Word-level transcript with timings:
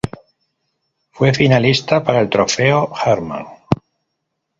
Fue 1.11 1.31
finalista 1.31 2.03
para 2.03 2.21
el 2.21 2.29
Trofeo 2.31 2.91
Hermann. 3.05 3.45